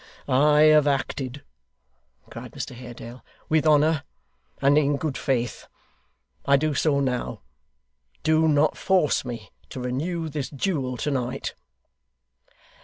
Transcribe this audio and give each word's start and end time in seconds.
'I 0.27 0.61
have 0.61 0.87
acted,' 0.87 1.43
cried 2.31 2.53
Mr 2.53 2.73
Haredale, 2.75 3.23
'with 3.49 3.67
honour 3.67 4.01
and 4.59 4.75
in 4.75 4.97
good 4.97 5.15
faith. 5.15 5.67
I 6.43 6.57
do 6.57 6.73
so 6.73 6.99
now. 6.99 7.41
Do 8.23 8.47
not 8.47 8.75
force 8.75 9.23
me 9.23 9.51
to 9.69 9.79
renew 9.79 10.27
this 10.27 10.49
duel 10.49 10.97
to 10.97 11.11
night! 11.11 11.53